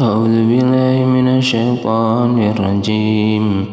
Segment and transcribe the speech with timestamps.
[0.00, 3.64] أعوذ بالله من الشيطان الرجيم.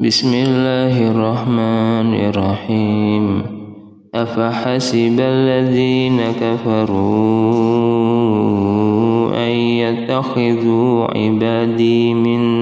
[0.00, 3.42] بسم الله الرحمن الرحيم.
[4.14, 6.92] أفحسب الذين كفروا
[9.32, 12.61] أن يتخذوا عبادي من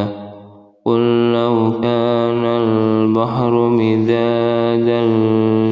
[3.41, 5.01] البحر مدادا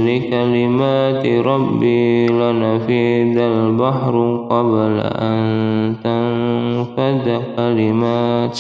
[0.10, 8.60] لكلمات ربي لنفيد البحر قبل أن تنفد كلمات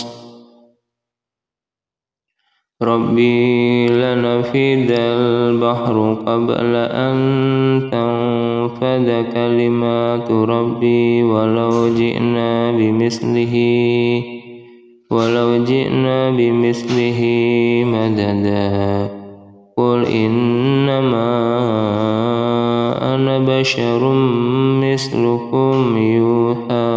[2.81, 7.17] ربي لنفيد البحر قبل أن
[7.91, 13.55] تنفد كلمات ربي ولو جئنا بمثله
[15.11, 17.21] ولو جئنا بمثله
[17.85, 19.09] مددا.
[19.77, 21.29] قل إنما
[23.15, 24.13] أنا بشر
[24.83, 26.89] مثلكم يوحى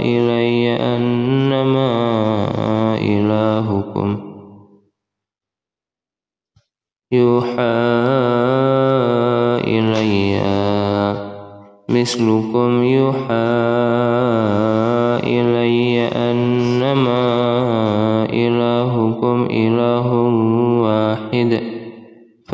[0.00, 1.92] إلي أنما
[2.98, 4.16] إلهكم.
[7.12, 7.76] يوحى
[9.64, 10.40] إلي
[11.88, 13.95] مثلكم يوحى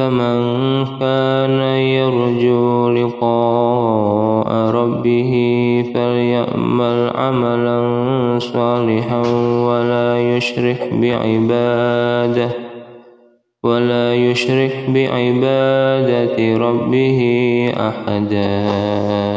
[0.02, 5.32] فمن كان يرجو لقاء ربه
[5.94, 9.22] فليعمل عملا صالحا
[9.66, 12.50] ولا يشرك بعباده
[13.64, 17.20] ولا يشرك بعبادة ربه
[17.76, 19.31] أحدا.